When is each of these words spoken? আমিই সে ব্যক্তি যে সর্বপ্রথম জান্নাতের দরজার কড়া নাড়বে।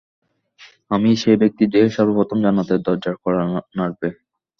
আমিই 0.91 1.19
সে 1.21 1.31
ব্যক্তি 1.41 1.63
যে 1.73 1.81
সর্বপ্রথম 1.95 2.37
জান্নাতের 2.45 2.79
দরজার 2.85 3.15
কড়া 3.23 3.43
নাড়বে। 3.77 4.09